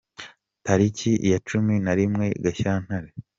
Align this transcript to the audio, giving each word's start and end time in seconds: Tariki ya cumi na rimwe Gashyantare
Tariki 0.65 1.11
ya 1.31 1.39
cumi 1.47 1.75
na 1.85 1.93
rimwe 1.99 2.25
Gashyantare 2.43 3.09